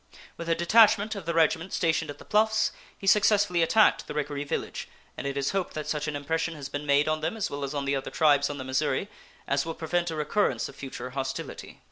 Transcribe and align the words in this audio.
With 0.35 0.49
a 0.49 0.55
detachment 0.55 1.13
of 1.13 1.27
the 1.27 1.33
regiment 1.35 1.73
stationed 1.73 2.09
at 2.09 2.17
the 2.17 2.25
Bluffs 2.25 2.71
he 2.97 3.05
successfully 3.05 3.61
attacked 3.61 4.07
the 4.07 4.15
Ricaree 4.15 4.43
village, 4.45 4.87
and 5.15 5.27
it 5.27 5.37
is 5.37 5.51
hoped 5.51 5.75
that 5.75 5.87
such 5.87 6.07
an 6.07 6.15
impression 6.15 6.55
has 6.55 6.69
been 6.69 6.87
made 6.87 7.07
on 7.07 7.21
them 7.21 7.37
as 7.37 7.51
well 7.51 7.63
as 7.63 7.75
on 7.75 7.85
the 7.85 7.95
other 7.95 8.09
tribes 8.09 8.49
on 8.49 8.57
the 8.57 8.63
Missouri 8.63 9.09
as 9.47 9.63
will 9.63 9.75
prevent 9.75 10.09
a 10.09 10.15
recurrence 10.15 10.67
of 10.67 10.75
future 10.75 11.11
hostility. 11.11 11.79